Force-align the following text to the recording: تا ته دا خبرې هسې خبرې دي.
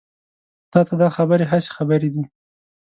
تا 0.71 0.79
ته 0.87 0.93
دا 1.01 1.07
خبرې 1.17 1.45
هسې 1.51 1.69
خبرې 1.77 2.09
دي. 2.13 2.23